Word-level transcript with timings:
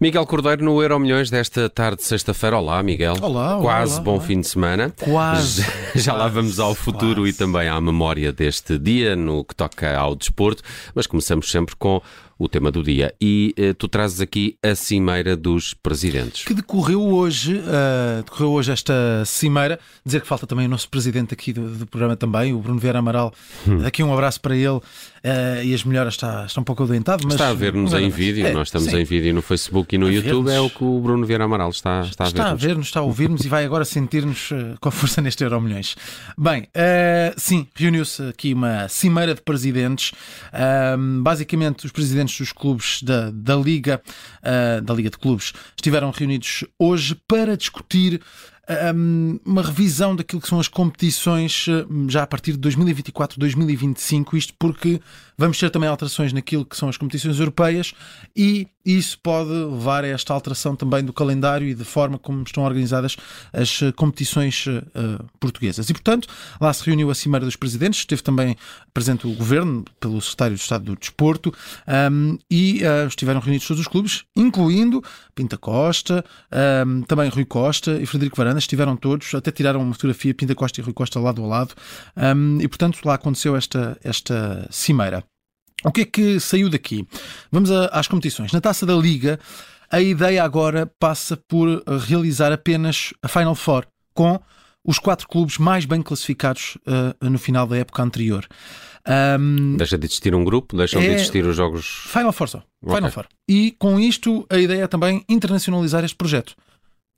Miguel 0.00 0.24
Cordeiro 0.24 0.64
no 0.64 0.80
Euro 0.80 0.98
Milhões 0.98 1.28
desta 1.28 1.68
tarde 1.68 1.98
de 1.98 2.04
sexta-feira. 2.04 2.56
Olá, 2.56 2.82
Miguel. 2.82 3.16
Olá, 3.20 3.56
olá 3.56 3.60
Quase 3.62 3.94
olá, 3.94 4.02
bom 4.02 4.14
olá. 4.14 4.20
fim 4.22 4.40
de 4.40 4.48
semana. 4.48 4.94
Quase. 4.98 5.62
Já 5.94 6.14
lá 6.14 6.20
Quase, 6.20 6.34
vamos 6.36 6.58
ao 6.58 6.74
futuro 6.74 7.20
quase. 7.22 7.28
e 7.30 7.32
também 7.34 7.68
à 7.68 7.78
memória 7.82 8.32
deste 8.32 8.78
dia 8.78 9.14
no 9.14 9.44
que 9.44 9.54
toca 9.54 9.94
ao 9.98 10.16
desporto, 10.16 10.62
mas 10.94 11.06
começamos 11.06 11.50
sempre 11.50 11.76
com 11.76 12.00
o 12.40 12.48
tema 12.48 12.70
do 12.72 12.82
dia. 12.82 13.14
E 13.20 13.52
eh, 13.54 13.74
tu 13.74 13.86
trazes 13.86 14.18
aqui 14.18 14.56
a 14.62 14.74
cimeira 14.74 15.36
dos 15.36 15.74
presidentes. 15.74 16.42
Que 16.46 16.54
decorreu 16.54 17.02
hoje, 17.02 17.60
ah, 17.66 18.22
decorreu 18.24 18.50
hoje 18.52 18.72
esta 18.72 18.94
cimeira. 19.26 19.78
Dizer 20.06 20.22
que 20.22 20.26
falta 20.26 20.46
também 20.46 20.64
o 20.66 20.68
nosso 20.70 20.88
presidente 20.88 21.34
aqui 21.34 21.52
do, 21.52 21.68
do 21.76 21.86
programa 21.86 22.16
também, 22.16 22.54
o 22.54 22.58
Bruno 22.58 22.80
Vieira 22.80 22.98
Amaral. 22.98 23.34
Hum. 23.68 23.78
Daqui 23.82 24.02
um 24.02 24.10
abraço 24.12 24.40
para 24.40 24.56
ele. 24.56 24.80
ah, 25.22 25.62
e 25.62 25.74
as 25.74 25.84
melhoras 25.84 26.14
está, 26.14 26.46
está 26.46 26.58
um 26.60 26.64
pouco 26.64 26.82
adoentado, 26.82 27.24
mas. 27.24 27.34
Está 27.34 27.50
a 27.50 27.54
ver-nos 27.54 27.92
em 27.92 28.08
vídeo, 28.08 28.46
É, 28.46 28.52
nós 28.54 28.68
estamos 28.68 28.88
sim. 28.90 28.96
em 28.96 29.04
vídeo 29.04 29.34
no 29.34 29.42
Facebook 29.42 29.94
e 29.94 29.98
no 29.98 30.06
A 30.06 30.10
YouTube, 30.10 30.48
é 30.48 30.52
ver-nos. 30.54 30.72
o 30.72 30.78
que 30.78 30.82
o 30.82 30.98
Bruno 30.98 31.26
Vieira 31.26 31.44
Amaral 31.44 31.68
está, 31.68 32.00
está 32.00 32.24
a 32.24 32.28
Está 32.28 32.42
a 32.42 32.46
ver-nos. 32.54 32.62
ver-nos, 32.62 32.86
está 32.86 33.00
a 33.00 33.02
ouvir-nos 33.02 33.44
e 33.44 33.48
vai 33.50 33.66
agora 33.66 33.84
sentir-nos 33.84 34.48
com 34.80 34.90
força 34.90 35.20
neste 35.20 35.44
Euro 35.44 35.60
Milhões. 35.60 35.94
Bem, 36.38 36.66
sim, 37.36 37.66
reuniu-se 37.74 38.22
aqui 38.22 38.54
uma 38.54 38.88
cimeira 38.88 39.34
de 39.34 39.42
presidentes. 39.42 40.12
Basicamente, 41.22 41.84
os 41.84 41.92
presidentes 41.92 42.29
dos 42.36 42.52
clubes 42.52 43.02
da, 43.02 43.30
da 43.30 43.56
Liga, 43.56 44.00
ah, 44.42 44.80
da 44.80 44.94
Liga 44.94 45.10
de 45.10 45.18
Clubes, 45.18 45.52
estiveram 45.76 46.10
reunidos 46.10 46.64
hoje 46.78 47.14
para 47.26 47.56
discutir 47.56 48.20
ahm, 48.70 49.38
uma 49.44 49.62
revisão 49.62 50.14
daquilo 50.14 50.40
que 50.40 50.48
são 50.48 50.60
as 50.60 50.68
competições 50.68 51.66
eh, 51.68 51.84
já 52.08 52.22
a 52.22 52.26
partir 52.26 52.56
de 52.56 52.68
2024-2025, 52.70 54.34
isto 54.34 54.54
porque 54.58 55.00
vamos 55.36 55.58
ter 55.58 55.70
também 55.70 55.88
alterações 55.88 56.32
naquilo 56.32 56.64
que 56.64 56.76
são 56.76 56.88
as 56.88 56.96
competições 56.96 57.38
europeias 57.38 57.92
e 58.36 58.68
isso 58.96 59.18
pode 59.22 59.50
levar 59.50 60.04
a 60.04 60.08
esta 60.08 60.32
alteração 60.32 60.74
também 60.74 61.04
do 61.04 61.12
calendário 61.12 61.68
e 61.68 61.74
da 61.74 61.84
forma 61.84 62.18
como 62.18 62.42
estão 62.42 62.64
organizadas 62.64 63.16
as 63.52 63.82
eh, 63.82 63.92
competições 63.92 64.66
eh, 64.68 65.22
portuguesas. 65.38 65.88
E, 65.88 65.92
portanto, 65.92 66.28
lá 66.60 66.72
se 66.72 66.84
reuniu 66.84 67.10
a 67.10 67.14
Cimeira 67.14 67.44
dos 67.44 67.56
Presidentes, 67.56 68.00
esteve 68.00 68.22
também 68.22 68.56
presente 68.92 69.26
o 69.26 69.34
Governo, 69.34 69.84
pelo 69.98 70.20
Secretário 70.20 70.56
de 70.56 70.62
Estado 70.62 70.84
do 70.84 70.96
Desporto, 70.96 71.52
ahm, 71.86 72.36
e 72.50 72.82
ah, 72.84 73.06
estiveram 73.06 73.40
reunidos 73.40 73.66
todos 73.66 73.80
os 73.80 73.88
clubes, 73.88 74.24
incluindo 74.36 75.02
Pinta 75.34 75.56
Costa, 75.56 76.24
ahm, 76.50 77.02
também 77.02 77.28
Rui 77.28 77.44
Costa 77.44 78.00
e 78.00 78.06
Frederico 78.06 78.36
Varanda, 78.36 78.58
estiveram 78.58 78.96
todos, 78.96 79.34
até 79.34 79.50
tiraram 79.50 79.80
uma 79.80 79.94
fotografia 79.94 80.34
Pinta 80.34 80.54
Costa 80.54 80.80
e 80.80 80.84
Rui 80.84 80.92
Costa 80.92 81.20
lado 81.20 81.42
a 81.44 81.46
lado, 81.46 81.74
ahm, 82.16 82.60
e, 82.60 82.68
portanto, 82.68 83.00
lá 83.04 83.14
aconteceu 83.14 83.56
esta, 83.56 83.98
esta 84.02 84.66
Cimeira. 84.70 85.29
O 85.84 85.90
que 85.92 86.02
é 86.02 86.04
que 86.04 86.40
saiu 86.40 86.68
daqui? 86.68 87.06
Vamos 87.50 87.70
a- 87.70 87.86
às 87.86 88.06
competições. 88.06 88.52
Na 88.52 88.60
taça 88.60 88.84
da 88.84 88.94
Liga, 88.94 89.38
a 89.90 90.00
ideia 90.00 90.42
agora 90.44 90.86
passa 90.98 91.36
por 91.36 91.68
eh, 91.68 91.82
realizar 92.06 92.52
apenas 92.52 93.12
a 93.22 93.28
Final 93.28 93.54
Four 93.54 93.86
com 94.14 94.38
os 94.84 94.98
quatro 94.98 95.26
clubes 95.28 95.58
mais 95.58 95.84
bem 95.84 96.02
classificados 96.02 96.76
eh, 96.86 97.28
no 97.28 97.38
final 97.38 97.66
da 97.66 97.76
época 97.78 98.02
anterior. 98.02 98.46
Ahm, 99.06 99.76
Deixa 99.76 99.96
de 99.96 100.06
existir 100.06 100.34
um 100.34 100.44
grupo, 100.44 100.76
deixam 100.76 101.00
de 101.00 101.06
É- 101.08 101.14
existir 101.14 101.44
os 101.46 101.56
jogos. 101.56 101.86
Final 102.06 102.32
Four 102.32 102.48
só. 102.48 102.62
Final 102.82 102.98
Ok. 102.98 103.10
Four. 103.10 103.26
E 103.48 103.74
com 103.78 103.98
isto, 103.98 104.46
a 104.50 104.58
ideia 104.58 104.82
é 104.84 104.86
também 104.86 105.24
internacionalizar 105.28 106.04
este 106.04 106.16
projeto. 106.16 106.54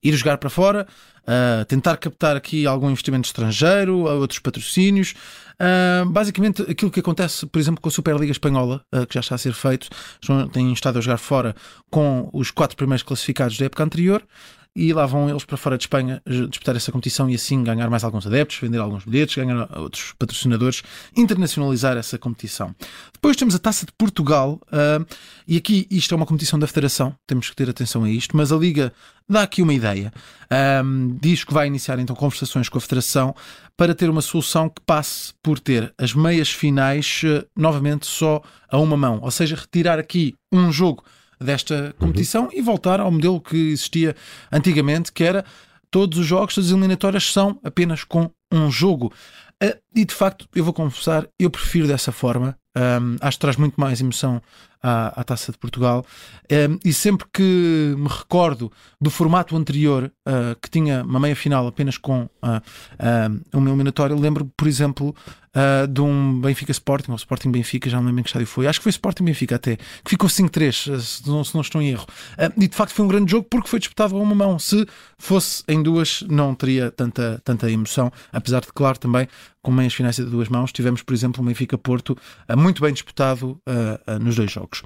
Ir 0.03 0.15
jogar 0.17 0.39
para 0.39 0.51
fora, 0.51 0.87
ah, 1.27 1.65
tentar 1.69 1.97
captar 1.97 2.37
aqui 2.37 2.67
algum 2.67 2.91
investimento 2.91 3.27
estrangeiro, 3.27 3.99
outros 3.99 4.41
patrocínios. 4.41 5.15
Ah, 5.59 6.05
basicamente, 6.07 6.63
aquilo 6.63 6.91
que 6.91 7.01
acontece, 7.01 7.47
por 7.47 7.59
exemplo, 7.61 7.81
com 7.81 7.89
a 7.89 7.93
Superliga 7.93 8.33
Espanhola, 8.33 8.85
ah, 8.91 9.07
que 9.07 9.15
já 9.15 9.21
está 9.21 9.35
a 9.37 9.39
ser 9.39 9.53
feito, 9.53 9.89
estão- 10.21 10.49
têm 10.49 10.73
estado 10.73 10.99
a 10.99 11.01
jogar 11.01 11.19
fora 11.19 11.55
com 11.91 12.29
os 12.33 12.51
quatro 12.51 12.77
primeiros 12.77 13.03
classificados 13.05 13.57
da 13.57 13.67
época 13.67 13.85
anterior. 13.85 14.23
E 14.75 14.93
lá 14.93 15.05
vão 15.05 15.29
eles 15.29 15.45
para 15.45 15.59
fora 15.59 15.77
de 15.77 15.85
Espanha 15.85 16.23
eh, 16.25 16.47
disputar 16.47 16.75
essa 16.75 16.91
competição 16.91 17.29
e 17.29 17.35
assim 17.35 17.63
ganhar 17.63 17.91
mais 17.91 18.05
alguns 18.05 18.27
adeptos, 18.27 18.59
vender 18.59 18.79
alguns 18.79 19.05
bilhetes, 19.05 19.37
ganhar 19.37 19.69
outros 19.79 20.15
patrocinadores, 20.19 20.83
internacionalizar 21.15 21.97
essa 21.97 22.19
competição. 22.19 22.75
Depois 23.13 23.37
temos 23.37 23.55
a 23.55 23.59
Taça 23.59 23.85
de 23.85 23.93
Portugal, 23.93 24.59
ah, 24.73 25.05
e 25.47 25.59
aqui 25.59 25.87
isto 25.91 26.15
é 26.15 26.17
uma 26.17 26.25
competição 26.25 26.59
da 26.59 26.67
Federação, 26.67 27.15
temos 27.27 27.51
que 27.51 27.57
ter 27.57 27.69
atenção 27.69 28.05
a 28.05 28.11
isto, 28.11 28.35
mas 28.37 28.51
a 28.51 28.57
Liga 28.57 28.93
dá 29.29 29.43
aqui 29.43 29.61
uma 29.61 29.75
ideia. 29.75 30.13
Ahm, 30.51 31.19
diz 31.21 31.45
que 31.45 31.53
vai 31.53 31.67
iniciar 31.67 31.99
então 31.99 32.17
conversações 32.17 32.69
com 32.69 32.79
a 32.79 32.81
Federação 32.81 33.35
para 33.77 33.95
ter 33.95 34.09
uma 34.09 34.23
solução 34.23 34.69
que 34.69 34.81
passe 34.87 35.35
por 35.43 35.59
ter 35.59 35.93
as 35.99 36.15
meias 36.15 36.51
finais 36.51 37.23
eh, 37.25 37.45
novamente 37.57 38.07
só 38.07 38.43
a 38.71 38.79
uma 38.79 38.97
mão, 38.97 39.21
ou 39.23 39.31
seja, 39.31 39.55
retirar 39.55 39.99
aqui 39.99 40.35
um 40.51 40.73
jogo 40.73 41.05
desta 41.43 41.95
competição 41.99 42.49
e 42.53 42.61
voltar 42.61 43.01
ao 43.01 43.11
modelo 43.11 43.41
que 43.41 43.57
existia 43.71 44.15
antigamente, 44.51 45.13
que 45.13 45.25
era 45.25 45.45
todos 45.91 46.19
os 46.19 46.27
jogos, 46.27 46.55
todas 46.55 46.69
as 46.69 46.73
eliminatórias 46.73 47.33
são 47.33 47.59
apenas 47.63 48.05
com 48.05 48.31
um 48.51 48.71
jogo. 48.71 49.13
Ah, 49.63 49.77
E 49.95 50.05
de 50.05 50.15
facto, 50.15 50.49
eu 50.55 50.65
vou 50.65 50.73
confessar, 50.73 51.29
eu 51.39 51.51
prefiro 51.51 51.87
dessa 51.87 52.13
forma. 52.13 52.57
Ahm, 52.75 53.17
acho 53.21 53.37
que 53.37 53.41
traz 53.41 53.57
muito 53.57 53.79
mais 53.79 54.01
emoção 54.01 54.41
à, 54.83 55.21
à 55.21 55.25
Taça 55.25 55.53
de 55.53 55.59
Portugal. 55.59 56.05
Ahm, 56.51 56.79
e 56.85 56.93
sempre 56.93 57.27
que 57.33 57.95
me 57.97 58.09
recordo 58.09 58.73
do 59.01 59.11
formato 59.11 59.57
anterior, 59.57 60.11
ah, 60.27 60.57
que 60.61 60.71
tinha 60.71 61.03
uma 61.03 61.21
meia 61.21 61.37
final 61.37 61.67
apenas 61.67 61.99
com 61.99 62.29
ah, 62.41 62.63
ah, 62.99 63.31
uma 63.53 63.69
eliminatória, 63.69 64.17
lembro, 64.17 64.51
por 64.57 64.67
exemplo, 64.67 65.15
ah, 65.55 65.87
de 65.87 66.01
um 66.01 66.41
Benfica 66.41 66.73
Sporting, 66.73 67.11
ou 67.11 67.17
Sporting 67.17 67.51
Benfica, 67.51 67.91
já 67.91 67.99
não 67.99 68.07
lembro 68.07 68.21
em 68.21 68.23
que 68.23 68.31
estádio 68.31 68.47
foi. 68.47 68.67
Acho 68.67 68.81
que 68.81 68.85
foi 68.85 68.91
Sporting 68.91 69.25
Benfica 69.25 69.57
até, 69.57 69.77
que 69.77 70.11
ficou 70.11 70.29
5-3, 70.29 70.99
se 71.01 71.29
não, 71.29 71.45
se 71.45 71.55
não 71.55 71.61
estou 71.61 71.83
em 71.83 71.91
erro. 71.91 72.07
E 72.57 72.67
de 72.67 72.75
facto 72.75 72.95
foi 72.95 73.05
um 73.05 73.09
grande 73.09 73.31
jogo 73.31 73.47
porque 73.51 73.69
foi 73.69 73.79
disputado 73.79 74.17
a 74.17 74.19
uma 74.19 74.35
mão. 74.35 74.59
Se 74.59 74.87
fosse 75.19 75.63
em 75.69 75.83
duas, 75.83 76.23
não 76.23 76.55
teria 76.55 76.91
tanta, 76.91 77.41
tanta 77.45 77.71
emoção, 77.71 78.11
apesar 78.33 78.61
de, 78.61 78.69
claro, 78.73 78.99
também 78.99 79.29
com 79.63 79.71
meias 79.71 79.95
finais 79.95 80.17
de 80.17 80.25
duas 80.25 80.49
mãos, 80.49 80.73
tivemos, 80.73 81.03
por 81.03 81.15
exemplo, 81.15 81.43
o 81.43 81.47
Benfica 81.47 81.79
Porto 81.79 82.17
ah, 82.49 82.57
muito 82.57 82.83
bem 82.83 82.93
disputado 82.93 83.61
ah, 83.67 84.01
ah, 84.07 84.19
nos 84.19 84.37
dois 84.37 84.51
jogos. 84.51 84.83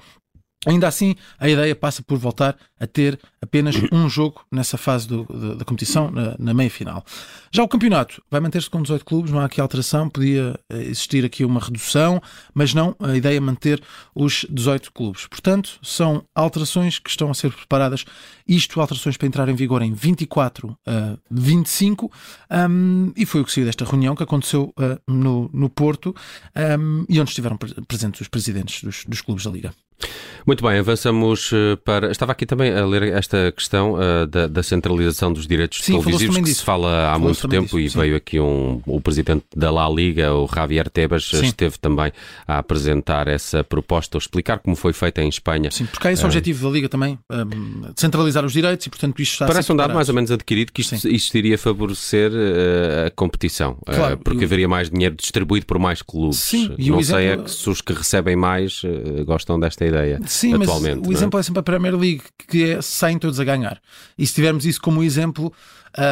Ainda 0.65 0.87
assim, 0.87 1.15
a 1.39 1.47
ideia 1.47 1.75
passa 1.75 2.01
por 2.01 2.17
voltar 2.17 2.57
a 2.79 2.87
ter 2.87 3.17
apenas 3.41 3.75
um 3.91 4.09
jogo 4.09 4.43
nessa 4.51 4.77
fase 4.77 5.07
do- 5.07 5.23
da- 5.25 5.53
da 5.55 5.63
competição, 5.65 6.09
na, 6.11 6.35
na 6.37 6.53
meia 6.53 6.69
final. 6.69 7.05
Já 7.51 7.63
o 7.63 7.67
campeonato 7.67 8.21
vai 8.29 8.41
manter-se 8.41 8.69
com 8.69 8.81
18 8.81 9.05
clubes, 9.05 9.31
não 9.31 9.39
há 9.39 9.45
aqui 9.45 9.61
alteração, 9.61 10.09
podia 10.09 10.59
eh, 10.69 10.81
existir 10.81 11.23
aqui 11.23 11.45
uma 11.45 11.59
redução, 11.59 12.21
mas 12.53 12.73
não, 12.73 12.95
a 12.99 13.15
ideia 13.15 13.37
é 13.37 13.39
manter 13.39 13.81
os 14.15 14.45
18 14.49 14.91
clubes. 14.91 15.27
Portanto, 15.27 15.79
são 15.83 16.23
alterações 16.35 16.97
que 16.99 17.09
estão 17.09 17.29
a 17.29 17.33
ser 17.35 17.51
preparadas, 17.53 18.03
isto 18.47 18.81
alterações 18.81 19.15
para 19.15 19.27
entrar 19.27 19.47
em 19.47 19.55
vigor 19.55 19.81
em 19.83 19.93
24 19.93 20.75
a 20.85 21.17
25, 21.31 22.11
um, 22.69 23.13
e 23.15 23.25
foi 23.25 23.41
o 23.41 23.45
que 23.45 23.51
saiu 23.51 23.65
desta 23.65 23.85
reunião 23.85 24.15
que 24.15 24.23
aconteceu 24.23 24.73
uh, 24.77 24.99
no, 25.11 25.49
no 25.53 25.69
Porto 25.69 26.15
um, 26.79 27.05
e 27.07 27.21
onde 27.21 27.29
estiveram 27.29 27.57
pre- 27.57 27.73
presentes 27.87 28.21
os 28.21 28.27
presidentes 28.27 28.83
dos, 28.83 29.05
dos 29.05 29.21
clubes 29.21 29.45
da 29.45 29.51
Liga. 29.51 29.73
Muito 30.47 30.63
bem, 30.63 30.79
avançamos 30.79 31.51
eh, 31.53 31.75
para. 31.83 32.09
Estava 32.09 32.31
aqui 32.31 32.45
também 32.45 32.71
a 32.73 32.85
ler 32.85 33.03
esta 33.03 33.51
questão 33.51 34.01
eh, 34.01 34.25
da, 34.27 34.47
da 34.47 34.63
centralização 34.63 35.33
dos 35.33 35.45
direitos 35.45 35.79
Sim, 35.83 35.99
televisivos 35.99 36.37
que 36.37 36.43
disso. 36.43 36.59
se 36.59 36.65
fala 36.65 37.11
há 37.13 37.19
muito 37.19 37.45
tempo 37.49 37.65
disso, 37.65 37.79
e 37.79 37.89
sim. 37.89 37.99
veio 37.99 38.15
aqui 38.15 38.39
um, 38.39 38.81
o 38.87 39.01
presidente 39.01 39.43
da 39.53 39.69
La 39.69 39.89
Liga, 39.89 40.33
o 40.33 40.47
Javier 40.47 40.89
Tebas, 40.89 41.25
Sim. 41.25 41.47
esteve 41.47 41.77
também 41.77 42.13
a 42.47 42.59
apresentar 42.59 43.27
essa 43.27 43.61
proposta, 43.61 44.15
ou 44.15 44.19
explicar 44.19 44.59
como 44.59 44.73
foi 44.77 44.93
feita 44.93 45.21
em 45.21 45.27
Espanha. 45.27 45.69
Sim, 45.69 45.85
porque 45.85 46.07
há 46.07 46.13
esse 46.13 46.23
objetivo 46.25 46.65
da 46.65 46.73
Liga 46.73 46.87
também, 46.87 47.19
um, 47.29 47.91
centralizar 47.97 48.45
os 48.45 48.53
direitos 48.53 48.85
e, 48.85 48.89
portanto, 48.89 49.21
isto 49.21 49.33
está 49.33 49.45
a 49.45 49.47
Parece 49.49 49.69
um 49.73 49.75
dado 49.75 49.93
mais 49.93 50.07
ou 50.07 50.15
menos 50.15 50.31
adquirido 50.31 50.71
que 50.71 50.79
isto, 50.79 50.95
isto 51.09 51.37
iria 51.37 51.57
favorecer 51.57 52.31
eh, 52.33 53.07
a 53.07 53.11
competição, 53.11 53.77
Claro, 53.85 54.17
porque 54.19 54.39
e 54.39 54.43
o- 54.43 54.45
haveria 54.45 54.69
mais 54.69 54.89
dinheiro 54.89 55.13
distribuído 55.13 55.65
por 55.65 55.77
mais 55.77 56.01
clubes. 56.01 56.37
Sim, 56.39 56.73
e 56.77 56.89
o 56.89 56.95
Não 56.95 57.03
sei 57.03 57.15
é 57.17 57.23
exemplo- 57.31 57.43
que 57.43 57.51
se 57.51 57.69
os 57.69 57.81
que 57.81 57.91
recebem 57.91 58.37
mais 58.37 58.81
gostam 59.25 59.59
desta 59.59 59.85
ideia 59.85 60.21
Sim, 60.25 60.36
atualmente. 60.45 60.99
mas 60.99 61.07
o 61.07 61.11
é? 61.11 61.13
exemplo 61.13 61.39
é 61.39 61.43
sempre 61.43 61.59
a 61.59 61.63
Premier 61.63 61.95
League, 61.95 62.23
que 62.47 62.71
é 62.71 62.81
saem 62.81 63.17
todos 63.19 63.39
a 63.39 63.43
ganhar. 63.43 63.81
E 64.17 64.25
se 64.25 64.33
tivermos 64.33 64.65
isso 64.65 64.81
como 64.81 65.03
exemplo, 65.03 65.53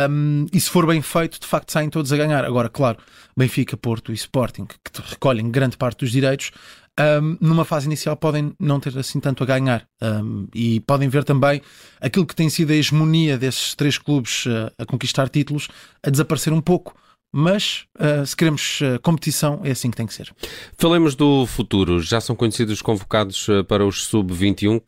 um, 0.09 0.45
e 0.51 0.59
se 0.59 0.69
for 0.69 0.85
bem 0.85 1.01
feito, 1.01 1.39
de 1.39 1.45
facto 1.45 1.71
saem 1.71 1.89
todos 1.89 2.11
a 2.11 2.17
ganhar. 2.17 2.43
Agora, 2.45 2.69
claro, 2.69 2.97
Benfica, 3.35 3.77
Porto 3.77 4.11
e 4.11 4.15
Sporting, 4.15 4.65
que 4.65 5.01
recolhem 5.09 5.49
grande 5.51 5.77
parte 5.77 5.99
dos 5.99 6.11
direitos, 6.11 6.51
um, 6.99 7.37
numa 7.41 7.65
fase 7.65 7.85
inicial 7.87 8.15
podem 8.15 8.53
não 8.59 8.79
ter 8.79 8.97
assim 8.97 9.19
tanto 9.19 9.43
a 9.43 9.45
ganhar. 9.45 9.85
Um, 10.01 10.47
e 10.53 10.79
podem 10.81 11.09
ver 11.09 11.23
também 11.23 11.61
aquilo 11.99 12.25
que 12.25 12.35
tem 12.35 12.49
sido 12.49 12.71
a 12.71 12.75
hegemonia 12.75 13.37
desses 13.37 13.75
três 13.75 13.97
clubes 13.97 14.45
uh, 14.45 14.71
a 14.77 14.85
conquistar 14.85 15.29
títulos 15.29 15.67
a 16.01 16.09
desaparecer 16.09 16.53
um 16.53 16.61
pouco. 16.61 16.95
Mas 17.37 17.83
uh, 17.99 18.25
se 18.25 18.33
queremos 18.33 18.79
uh, 18.79 18.97
competição, 19.01 19.59
é 19.61 19.71
assim 19.71 19.91
que 19.91 19.97
tem 19.97 20.07
que 20.07 20.13
ser. 20.13 20.33
Falemos 20.77 21.15
do 21.15 21.45
futuro. 21.45 21.99
Já 21.99 22.21
são 22.21 22.33
conhecidos 22.33 22.75
os 22.75 22.81
convocados 22.81 23.47
para 23.67 23.85
os 23.85 24.05
sub-21. 24.05 24.81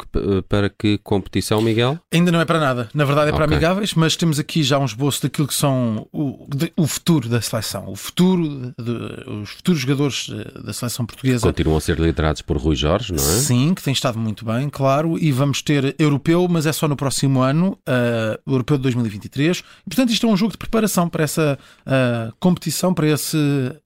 Para 0.47 0.69
que 0.69 0.97
competição, 0.99 1.61
Miguel? 1.61 1.99
Ainda 2.13 2.31
não 2.31 2.39
é 2.39 2.45
para 2.45 2.59
nada. 2.59 2.89
Na 2.93 3.03
verdade 3.03 3.29
é 3.29 3.33
para 3.33 3.43
okay. 3.43 3.57
amigáveis, 3.57 3.93
mas 3.93 4.15
temos 4.15 4.39
aqui 4.39 4.63
já 4.63 4.79
um 4.79 4.85
esboço 4.85 5.21
daquilo 5.23 5.45
que 5.45 5.53
são 5.53 6.07
o, 6.13 6.47
de, 6.47 6.71
o 6.77 6.87
futuro 6.87 7.27
da 7.27 7.41
seleção. 7.41 7.89
O 7.89 7.95
futuro, 7.95 8.73
de, 8.77 9.29
os 9.29 9.49
futuros 9.49 9.81
jogadores 9.81 10.29
da 10.63 10.71
seleção 10.71 11.05
portuguesa. 11.05 11.41
Continuam 11.41 11.77
a 11.77 11.81
ser 11.81 11.99
liderados 11.99 12.41
por 12.41 12.55
Rui 12.57 12.75
Jorge, 12.75 13.11
não 13.11 13.23
é? 13.23 13.27
Sim, 13.27 13.73
que 13.73 13.83
tem 13.83 13.91
estado 13.91 14.17
muito 14.17 14.45
bem, 14.45 14.69
claro. 14.69 15.17
E 15.19 15.31
vamos 15.33 15.61
ter 15.61 15.95
europeu, 15.99 16.47
mas 16.49 16.65
é 16.65 16.71
só 16.71 16.87
no 16.87 16.95
próximo 16.95 17.41
ano, 17.41 17.77
uh, 17.87 18.39
o 18.45 18.53
europeu 18.53 18.77
de 18.77 18.83
2023. 18.83 19.57
E, 19.57 19.63
portanto, 19.89 20.11
isto 20.11 20.25
é 20.25 20.29
um 20.29 20.37
jogo 20.37 20.53
de 20.53 20.57
preparação 20.57 21.09
para 21.09 21.23
essa 21.23 21.59
uh, 21.85 22.36
competição, 22.39 22.93
para 22.93 23.07
esse 23.07 23.37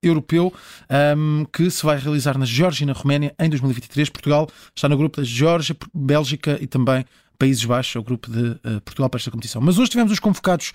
europeu 0.01 0.53
um, 1.17 1.45
que 1.51 1.69
se 1.69 1.83
vai 1.85 1.97
realizar 1.97 2.37
na 2.37 2.45
Geórgia 2.45 2.83
e 2.83 2.87
na 2.87 2.93
Roménia 2.93 3.33
em 3.39 3.49
2023. 3.49 4.09
Portugal 4.09 4.49
está 4.75 4.87
no 4.87 4.97
grupo 4.97 5.17
da 5.17 5.23
Geórgia, 5.23 5.75
Bélgica 5.93 6.57
e 6.61 6.67
também 6.67 7.05
Países 7.41 7.65
Baixos, 7.65 7.95
é 7.95 7.99
o 7.99 8.03
grupo 8.03 8.29
de 8.29 8.51
uh, 8.51 8.79
Portugal 8.85 9.09
para 9.09 9.17
esta 9.17 9.31
competição. 9.31 9.59
Mas 9.59 9.79
hoje 9.79 9.89
tivemos 9.89 10.11
os 10.11 10.19
convocados 10.19 10.71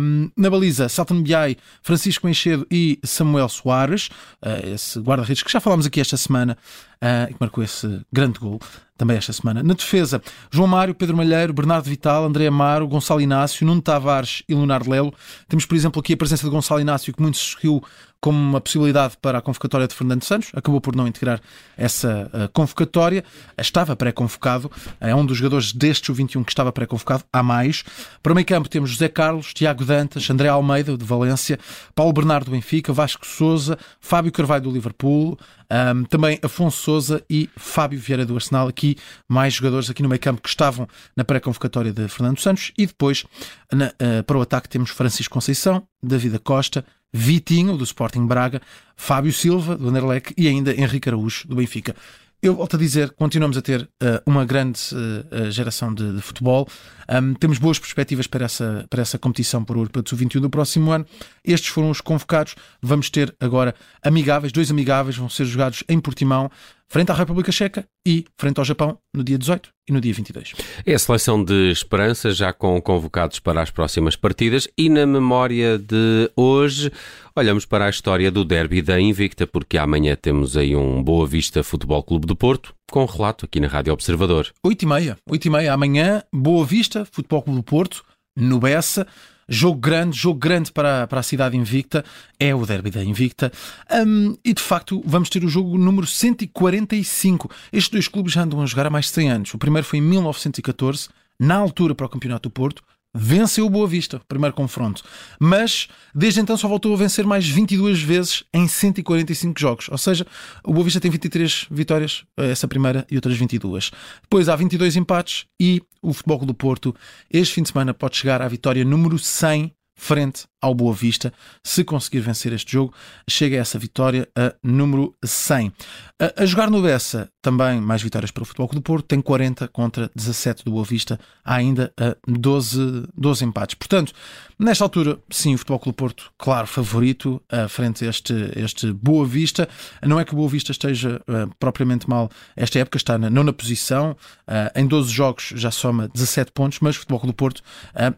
um, 0.00 0.28
na 0.36 0.50
baliza 0.50 0.88
Salton 0.88 1.22
Biai, 1.22 1.56
Francisco 1.80 2.28
Enchedo 2.28 2.66
e 2.68 2.98
Samuel 3.04 3.48
Soares, 3.48 4.08
uh, 4.42 4.66
esse 4.74 4.98
guarda-redes 4.98 5.44
que 5.44 5.52
já 5.52 5.60
falámos 5.60 5.86
aqui 5.86 6.00
esta 6.00 6.16
semana 6.16 6.58
uh, 7.00 7.30
e 7.30 7.34
que 7.34 7.40
marcou 7.40 7.62
esse 7.62 8.00
grande 8.12 8.40
gol 8.40 8.58
também 8.96 9.16
esta 9.16 9.32
semana. 9.32 9.62
Na 9.62 9.74
defesa, 9.74 10.22
João 10.50 10.66
Mário, 10.66 10.94
Pedro 10.94 11.16
Malheiro, 11.16 11.52
Bernardo 11.52 11.88
Vital, 11.88 12.24
André 12.24 12.46
Amaro, 12.46 12.88
Gonçalo 12.88 13.20
Inácio, 13.20 13.66
Nuno 13.66 13.82
Tavares 13.82 14.42
e 14.48 14.54
Leonardo 14.54 14.90
Lelo. 14.90 15.12
Temos, 15.48 15.66
por 15.66 15.74
exemplo, 15.74 16.00
aqui 16.00 16.14
a 16.14 16.16
presença 16.16 16.44
de 16.44 16.50
Gonçalo 16.50 16.80
Inácio, 16.80 17.12
que 17.12 17.20
muito 17.20 17.36
se 17.36 17.54
seguiu 17.54 17.82
como 18.20 18.38
uma 18.38 18.60
possibilidade 18.60 19.16
para 19.20 19.38
a 19.38 19.40
convocatória 19.42 19.86
de 19.86 19.94
Fernando 19.94 20.24
Santos, 20.24 20.50
acabou 20.54 20.80
por 20.80 20.96
não 20.96 21.06
integrar 21.06 21.40
essa 21.76 22.30
uh, 22.32 22.48
convocatória, 22.52 23.22
estava 23.58 23.94
pré-convocado, 23.94 24.70
é 25.00 25.14
um 25.14 25.24
dos 25.24 25.36
jogadores 25.36 25.72
deste 25.72 26.10
21 26.12 26.42
que 26.42 26.50
estava 26.50 26.72
pré-convocado, 26.72 27.24
há 27.32 27.42
mais. 27.42 27.84
Para 28.22 28.32
o 28.32 28.34
meio 28.34 28.46
campo 28.46 28.68
temos 28.68 28.90
José 28.90 29.08
Carlos, 29.08 29.52
Tiago 29.52 29.84
Dantas, 29.84 30.28
André 30.28 30.48
Almeida, 30.48 30.96
de 30.96 31.04
Valência, 31.04 31.58
Paulo 31.94 32.12
Bernardo 32.12 32.46
do 32.46 32.52
Benfica, 32.52 32.92
Vasco 32.92 33.26
Souza, 33.26 33.78
Fábio 34.00 34.32
Carvalho 34.32 34.64
do 34.64 34.70
Liverpool, 34.70 35.38
um, 35.70 36.04
também 36.04 36.38
Afonso 36.42 36.82
Souza 36.82 37.22
e 37.28 37.50
Fábio 37.56 37.98
Vieira 37.98 38.24
do 38.24 38.34
Arsenal, 38.34 38.68
aqui 38.68 38.85
mais 39.26 39.54
jogadores 39.54 39.88
aqui 39.88 40.02
no 40.02 40.08
meio 40.08 40.20
campo 40.20 40.42
que 40.42 40.48
estavam 40.48 40.86
na 41.16 41.24
pré-convocatória 41.24 41.92
de 41.92 42.06
Fernando 42.08 42.38
Santos, 42.38 42.72
e 42.76 42.86
depois 42.86 43.24
na, 43.72 43.86
uh, 43.86 44.22
para 44.24 44.36
o 44.36 44.42
ataque 44.42 44.68
temos 44.68 44.90
Francisco 44.90 45.32
Conceição, 45.32 45.82
David 46.02 46.38
Costa, 46.40 46.84
Vitinho, 47.12 47.76
do 47.76 47.84
Sporting 47.84 48.26
Braga, 48.26 48.60
Fábio 48.94 49.32
Silva, 49.32 49.76
do 49.76 49.88
Anderlecht 49.88 50.34
e 50.36 50.46
ainda 50.46 50.74
Henrique 50.74 51.08
Araújo, 51.08 51.48
do 51.48 51.56
Benfica. 51.56 51.96
Eu 52.42 52.54
volto 52.54 52.76
a 52.76 52.78
dizer, 52.78 53.10
continuamos 53.12 53.56
a 53.56 53.62
ter 53.62 53.82
uh, 53.82 54.20
uma 54.26 54.44
grande 54.44 54.78
uh, 54.92 55.50
geração 55.50 55.92
de, 55.92 56.14
de 56.14 56.20
futebol. 56.20 56.68
Um, 57.08 57.34
temos 57.34 57.58
boas 57.58 57.78
perspectivas 57.78 58.26
para 58.26 58.44
essa, 58.44 58.86
para 58.90 59.00
essa 59.00 59.18
competição 59.18 59.64
para 59.64 59.76
o 59.76 59.80
Europeu 59.80 60.02
de 60.02 60.10
Sub-21 60.10 60.40
do 60.40 60.50
próximo 60.50 60.92
ano. 60.92 61.06
Estes 61.42 61.70
foram 61.70 61.90
os 61.90 62.02
convocados. 62.02 62.54
Vamos 62.82 63.08
ter 63.08 63.34
agora 63.40 63.74
amigáveis, 64.02 64.52
dois 64.52 64.70
amigáveis, 64.70 65.16
vão 65.16 65.30
ser 65.30 65.46
jogados 65.46 65.82
em 65.88 65.98
Portimão 65.98 66.50
frente 66.88 67.10
à 67.10 67.14
República 67.14 67.50
Checa 67.50 67.86
e 68.06 68.24
frente 68.38 68.58
ao 68.58 68.64
Japão 68.64 68.98
no 69.14 69.24
dia 69.24 69.38
18 69.38 69.70
e 69.88 69.92
no 69.92 70.00
dia 70.00 70.12
22. 70.12 70.54
É 70.84 70.94
a 70.94 70.98
seleção 70.98 71.42
de 71.42 71.70
esperança, 71.70 72.30
já 72.30 72.52
com 72.52 72.80
convocados 72.80 73.38
para 73.40 73.62
as 73.62 73.70
próximas 73.70 74.16
partidas 74.16 74.68
e 74.76 74.88
na 74.88 75.06
memória 75.06 75.78
de 75.78 76.30
hoje, 76.36 76.90
olhamos 77.34 77.64
para 77.64 77.86
a 77.86 77.90
história 77.90 78.30
do 78.30 78.44
derby 78.44 78.82
da 78.82 79.00
Invicta, 79.00 79.46
porque 79.46 79.78
amanhã 79.78 80.16
temos 80.16 80.56
aí 80.56 80.74
um 80.76 81.02
Boa 81.02 81.26
Vista 81.26 81.62
Futebol 81.62 82.02
Clube 82.02 82.26
do 82.26 82.36
Porto, 82.36 82.74
com 82.90 83.04
relato 83.04 83.44
aqui 83.44 83.60
na 83.60 83.68
Rádio 83.68 83.92
Observador. 83.92 84.52
8 84.62 84.82
e 84.82 84.86
meia, 84.86 85.18
8 85.28 85.46
e 85.46 85.50
meia 85.50 85.72
amanhã, 85.72 86.22
Boa 86.32 86.64
Vista 86.64 87.04
Futebol 87.04 87.42
Clube 87.42 87.58
do 87.58 87.64
Porto, 87.64 88.04
no 88.36 88.58
Bessa. 88.58 89.06
Jogo 89.48 89.78
grande, 89.78 90.16
jogo 90.16 90.38
grande 90.38 90.72
para, 90.72 91.06
para 91.06 91.20
a 91.20 91.22
cidade 91.22 91.56
invicta, 91.56 92.04
é 92.38 92.54
o 92.54 92.66
derby 92.66 92.90
da 92.90 93.04
invicta. 93.04 93.52
Um, 93.90 94.36
e 94.44 94.52
de 94.52 94.62
facto, 94.62 95.02
vamos 95.06 95.30
ter 95.30 95.44
o 95.44 95.48
jogo 95.48 95.78
número 95.78 96.06
145. 96.06 97.50
Estes 97.72 97.90
dois 97.90 98.08
clubes 98.08 98.32
já 98.32 98.42
andam 98.42 98.60
a 98.60 98.66
jogar 98.66 98.86
há 98.86 98.90
mais 98.90 99.06
de 99.06 99.12
100 99.12 99.30
anos. 99.30 99.54
O 99.54 99.58
primeiro 99.58 99.86
foi 99.86 100.00
em 100.00 100.02
1914, 100.02 101.08
na 101.38 101.54
altura 101.54 101.94
para 101.94 102.06
o 102.06 102.08
Campeonato 102.08 102.48
do 102.48 102.52
Porto 102.52 102.82
venceu 103.16 103.66
o 103.66 103.70
Boa 103.70 103.86
Vista, 103.86 104.20
primeiro 104.28 104.54
confronto. 104.54 105.02
Mas 105.40 105.88
desde 106.14 106.40
então 106.40 106.56
só 106.56 106.68
voltou 106.68 106.92
a 106.92 106.96
vencer 106.96 107.26
mais 107.26 107.48
22 107.48 108.02
vezes 108.02 108.44
em 108.52 108.68
145 108.68 109.58
jogos. 109.58 109.88
Ou 109.88 109.98
seja, 109.98 110.26
o 110.64 110.72
Boa 110.72 110.84
Vista 110.84 111.00
tem 111.00 111.10
23 111.10 111.66
vitórias, 111.70 112.24
essa 112.36 112.68
primeira 112.68 113.06
e 113.10 113.16
outras 113.16 113.36
22. 113.36 113.90
Depois 114.22 114.48
há 114.48 114.56
22 114.56 114.96
empates 114.96 115.46
e 115.60 115.82
o 116.02 116.12
Futebol 116.12 116.44
do 116.44 116.54
Porto, 116.54 116.94
este 117.30 117.54
fim 117.54 117.62
de 117.62 117.68
semana, 117.68 117.92
pode 117.94 118.16
chegar 118.16 118.40
à 118.42 118.48
vitória 118.48 118.84
número 118.84 119.18
100 119.18 119.72
frente 119.96 120.44
ao 120.60 120.74
Boa 120.74 120.94
Vista. 120.94 121.32
Se 121.62 121.84
conseguir 121.84 122.20
vencer 122.20 122.52
este 122.52 122.72
jogo, 122.72 122.92
chega 123.28 123.56
a 123.56 123.60
essa 123.60 123.78
vitória 123.78 124.28
a 124.36 124.54
número 124.62 125.14
100. 125.24 125.72
A, 126.18 126.42
a 126.42 126.46
jogar 126.46 126.70
no 126.70 126.82
Bessa, 126.82 127.28
também 127.42 127.80
mais 127.80 128.02
vitórias 128.02 128.30
para 128.30 128.42
o 128.42 128.46
Futebol 128.46 128.68
Clube 128.68 128.82
do 128.82 128.84
Porto, 128.84 129.06
tem 129.06 129.20
40 129.20 129.68
contra 129.68 130.10
17 130.14 130.64
do 130.64 130.70
Boa 130.70 130.84
Vista, 130.84 131.20
ainda 131.44 131.92
12, 132.26 133.06
12 133.16 133.44
empates. 133.44 133.74
Portanto, 133.74 134.12
nesta 134.58 134.82
altura, 134.82 135.18
sim, 135.30 135.54
o 135.54 135.58
Futebol 135.58 135.78
Clube 135.78 135.94
do 135.94 135.98
Porto, 135.98 136.32
claro, 136.38 136.66
favorito 136.66 137.40
uh, 137.52 137.68
frente 137.68 138.04
a 138.04 138.08
este, 138.08 138.34
este 138.56 138.92
Boa 138.92 139.26
Vista. 139.26 139.68
Não 140.02 140.18
é 140.18 140.24
que 140.24 140.32
o 140.32 140.36
Boa 140.36 140.48
Vista 140.48 140.72
esteja 140.72 141.20
uh, 141.28 141.54
propriamente 141.58 142.08
mal 142.08 142.30
esta 142.56 142.78
época, 142.78 142.96
está 142.96 143.18
na 143.18 143.28
nona 143.28 143.52
posição, 143.52 144.16
uh, 144.48 144.78
em 144.78 144.86
12 144.86 145.12
jogos 145.12 145.52
já 145.54 145.70
soma 145.70 146.08
17 146.08 146.50
pontos, 146.52 146.80
mas 146.80 146.96
o 146.96 147.00
Futebol 147.00 147.20
Clube 147.20 147.32
do 147.32 147.36
Porto 147.36 147.62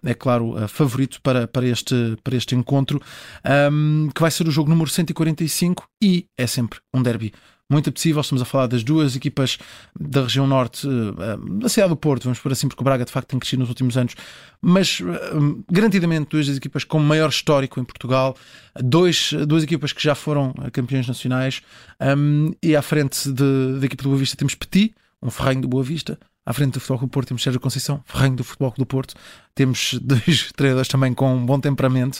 é, 0.04 0.14
claro, 0.14 0.68
favorito 0.68 1.20
para, 1.20 1.46
para, 1.46 1.66
este, 1.66 2.16
para 2.28 2.36
este 2.36 2.54
encontro, 2.54 3.00
um, 3.72 4.10
que 4.14 4.20
vai 4.20 4.30
ser 4.30 4.46
o 4.46 4.50
jogo 4.50 4.68
número 4.68 4.90
145 4.90 5.88
e 6.02 6.26
é 6.36 6.46
sempre 6.46 6.78
um 6.92 7.02
derby 7.02 7.32
muito 7.70 7.90
possível. 7.90 8.20
Estamos 8.20 8.42
a 8.42 8.44
falar 8.44 8.66
das 8.66 8.84
duas 8.84 9.16
equipas 9.16 9.58
da 9.98 10.22
região 10.22 10.46
norte, 10.46 10.86
uh, 10.86 11.58
da 11.58 11.70
cidade 11.70 11.88
do 11.88 11.96
Porto, 11.96 12.24
vamos 12.24 12.38
por 12.38 12.52
assim, 12.52 12.68
porque 12.68 12.82
o 12.82 12.84
Braga 12.84 13.04
de 13.04 13.10
facto 13.10 13.28
tem 13.28 13.38
crescido 13.38 13.60
nos 13.60 13.70
últimos 13.70 13.96
anos, 13.96 14.14
mas 14.60 15.00
garantidamente 15.70 16.28
duas 16.30 16.46
das 16.46 16.58
equipas 16.58 16.84
com 16.84 16.98
maior 16.98 17.30
histórico 17.30 17.80
em 17.80 17.84
Portugal, 17.84 18.36
dois, 18.78 19.32
duas 19.46 19.62
equipas 19.62 19.92
que 19.92 20.02
já 20.02 20.14
foram 20.14 20.52
campeões 20.72 21.08
nacionais, 21.08 21.62
um, 22.00 22.52
e 22.62 22.76
à 22.76 22.82
frente 22.82 23.30
da 23.30 23.86
equipa 23.86 24.02
do 24.02 24.10
Boa 24.10 24.18
Vista 24.18 24.36
temos 24.36 24.54
Petit, 24.54 24.94
um 25.22 25.30
ferranho 25.30 25.62
do 25.62 25.68
Boa 25.68 25.82
Vista, 25.82 26.18
à 26.48 26.52
frente 26.54 26.72
do 26.72 26.80
Futebol 26.80 27.06
do 27.06 27.08
Porto 27.08 27.28
temos 27.28 27.42
Sérgio 27.42 27.60
Conceição, 27.60 28.02
ferranho 28.06 28.36
do 28.36 28.42
Futebol 28.42 28.72
do 28.78 28.86
Porto. 28.86 29.14
Temos 29.58 29.94
dois 30.00 30.52
treinadores 30.52 30.86
também 30.86 31.12
com 31.12 31.34
um 31.34 31.44
bom 31.44 31.58
temperamento 31.58 32.18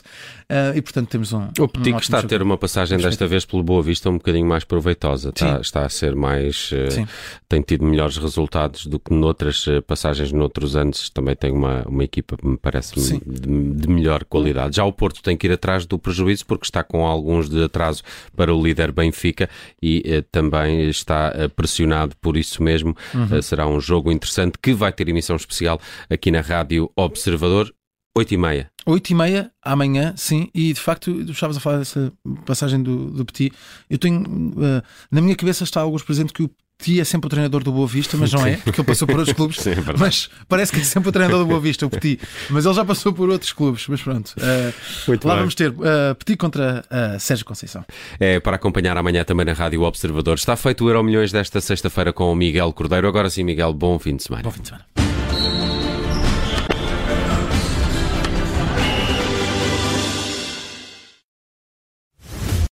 uh, 0.51 0.77
e, 0.77 0.83
portanto, 0.83 1.09
temos 1.09 1.33
um. 1.33 1.47
O 1.61 1.69
Petit 1.69 1.95
um 1.95 1.99
está 1.99 2.19
a 2.19 2.23
ter 2.25 2.43
uma 2.43 2.59
passagem 2.59 2.99
desta 2.99 3.29
vez 3.29 3.45
pelo 3.45 3.63
Boa 3.63 3.81
Vista 3.81 4.11
um 4.11 4.15
bocadinho 4.15 4.45
mais 4.45 4.65
proveitosa. 4.65 5.29
Está, 5.29 5.61
está 5.61 5.87
a 5.87 5.89
ser 5.89 6.17
mais. 6.17 6.73
Uh, 6.73 7.07
tem 7.49 7.63
tido 7.63 7.85
melhores 7.85 8.17
resultados 8.17 8.87
do 8.87 8.99
que 8.99 9.15
noutras 9.15 9.65
uh, 9.69 9.81
passagens, 9.83 10.33
noutros 10.33 10.75
anos. 10.75 11.11
Também 11.11 11.37
tem 11.37 11.53
uma, 11.53 11.85
uma 11.87 12.03
equipa, 12.03 12.37
me 12.43 12.57
parece, 12.57 12.95
de, 12.97 13.21
de, 13.21 13.89
melhor 13.89 14.25
qualidade. 14.25 14.75
Já 14.75 14.85
o 14.85 14.93
Porto 14.93 15.23
tem 15.23 15.37
que 15.37 15.47
ir 15.47 15.53
atrás 15.53 15.87
do 15.87 15.97
prejuízo 15.97 16.45
porque 16.45 16.65
está 16.65 16.83
com 16.83 17.07
alguns 17.07 17.49
de 17.49 17.63
atraso 17.63 18.03
para 18.37 18.53
o 18.53 18.61
líder 18.61 18.91
Benfica 18.91 19.49
e 19.81 20.25
também 20.33 20.89
está 20.89 21.33
pressionado 21.55 22.17
por 22.21 22.37
isso 22.37 22.65
mesmo. 22.65 22.97
Uhum. 23.15 23.41
será 23.41 23.69
um 23.69 23.81
jogo 23.81 24.11
interessante 24.11 24.59
que 24.61 24.73
vai 24.75 24.93
ter 24.93 25.09
emissão 25.09 25.37
especial 25.37 25.81
aqui 26.11 26.33
na 26.33 26.41
Rádio 26.41 26.91
Observador. 27.29 27.73
8 28.17 28.35
e 28.35 28.37
meia. 28.37 28.71
8 28.85 29.11
e 29.11 29.15
meia 29.15 29.51
amanhã, 29.63 30.15
sim, 30.17 30.49
e 30.53 30.73
de 30.73 30.81
facto, 30.81 31.13
tu 31.25 31.31
estavas 31.31 31.57
a 31.57 31.61
falar 31.61 31.79
dessa 31.79 32.13
passagem 32.45 32.83
do, 32.83 33.11
do 33.11 33.25
Petit. 33.25 33.53
Eu 33.89 33.99
tenho 33.99 34.23
uh, 34.23 34.83
na 35.11 35.21
minha 35.21 35.37
cabeça 35.37 35.63
está 35.63 35.81
alguns 35.81 36.03
presentes 36.03 36.33
que 36.33 36.43
o 36.43 36.51
Petit 36.79 37.01
é 37.01 37.05
sempre 37.05 37.27
o 37.27 37.31
treinador 37.31 37.63
do 37.63 37.71
Boa 37.71 37.87
Vista, 37.87 38.17
mas 38.17 38.33
não 38.33 38.47
é, 38.47 38.57
porque 38.57 38.81
ele 38.81 38.87
passou 38.87 39.07
por 39.07 39.19
outros 39.19 39.35
clubes. 39.37 39.59
Sim, 39.59 39.71
é 39.71 39.99
mas 39.99 40.31
parece 40.49 40.73
que 40.73 40.81
é 40.81 40.85
sempre 40.85 41.11
o 41.11 41.13
treinador 41.13 41.41
do 41.41 41.47
Boa 41.47 41.61
Vista, 41.61 41.87
o 41.87 41.91
Petit. 41.91 42.21
Mas 42.51 42.65
ele 42.65 42.75
já 42.75 42.85
passou 42.85 43.13
por 43.13 43.29
outros 43.29 43.53
clubes. 43.53 43.87
Mas 43.89 44.01
pronto, 44.01 44.35
uh, 44.37 45.11
lá 45.25 45.35
bem. 45.35 45.39
vamos 45.41 45.55
ter 45.55 45.71
uh, 45.71 46.15
Petit 46.19 46.37
contra 46.37 46.85
uh, 46.87 47.21
Sérgio 47.21 47.45
Conceição. 47.45 47.85
É 48.19 48.41
para 48.41 48.57
acompanhar 48.57 48.97
amanhã 48.97 49.23
também 49.23 49.45
na 49.45 49.53
Rádio 49.53 49.83
Observador. 49.83 50.37
Está 50.37 50.57
feito 50.57 50.85
o 50.85 50.89
Euro 50.89 51.05
Milhões 51.05 51.31
desta 51.31 51.61
sexta-feira 51.61 52.13
com 52.13 52.33
o 52.33 52.35
Miguel 52.35 52.73
Cordeiro. 52.73 53.07
Agora 53.07 53.29
sim, 53.29 53.45
Miguel, 53.45 53.73
bom 53.73 53.99
fim 53.99 54.17
de 54.17 54.23
semana. 54.23 54.45
Bom 54.45 54.51
fim 54.51 54.63
de 54.63 54.69
semana. 54.69 55.08